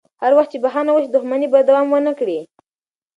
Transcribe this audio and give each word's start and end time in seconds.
هر 0.21 0.31
وخت 0.37 0.49
چې 0.53 0.57
بخښنه 0.63 0.91
وشي، 0.93 1.09
دښمني 1.15 1.47
به 1.51 1.59
دوام 1.69 1.87
ونه 1.91 2.11
کړي. 2.19 2.39